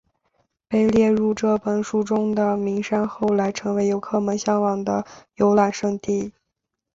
[0.67, 6.33] 被列入这本书中的名山后来成为游客们向往的游览胜地。